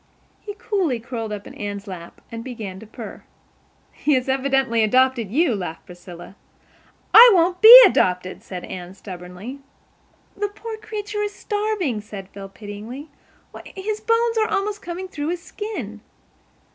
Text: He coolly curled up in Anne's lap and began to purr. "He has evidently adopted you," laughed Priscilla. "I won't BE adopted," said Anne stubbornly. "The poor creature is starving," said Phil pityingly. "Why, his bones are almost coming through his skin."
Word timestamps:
He 0.39 0.55
coolly 0.55 0.99
curled 0.99 1.31
up 1.31 1.45
in 1.45 1.53
Anne's 1.53 1.85
lap 1.85 2.21
and 2.31 2.43
began 2.43 2.79
to 2.79 2.87
purr. 2.87 3.21
"He 3.91 4.15
has 4.15 4.27
evidently 4.27 4.83
adopted 4.83 5.29
you," 5.29 5.53
laughed 5.53 5.85
Priscilla. 5.85 6.35
"I 7.13 7.29
won't 7.35 7.61
BE 7.61 7.79
adopted," 7.85 8.41
said 8.41 8.63
Anne 8.63 8.95
stubbornly. 8.95 9.59
"The 10.35 10.47
poor 10.47 10.77
creature 10.77 11.21
is 11.21 11.35
starving," 11.35 12.01
said 12.01 12.29
Phil 12.29 12.49
pityingly. 12.49 13.09
"Why, 13.51 13.61
his 13.75 14.01
bones 14.01 14.39
are 14.39 14.47
almost 14.49 14.81
coming 14.81 15.07
through 15.07 15.27
his 15.27 15.43
skin." 15.43 16.01